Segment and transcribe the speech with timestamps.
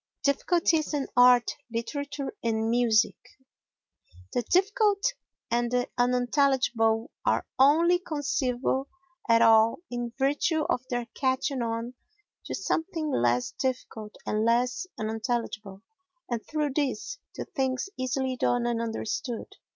[0.23, 3.15] Difficulties in Art, Literature and Music
[4.33, 5.13] The difficult
[5.51, 8.87] and the unintelligible are only conceivable
[9.29, 11.93] at all in virtue of their catching on
[12.45, 15.83] to something less difficult and less unintelligible
[16.27, 19.55] and, through this, to things easily done and understood.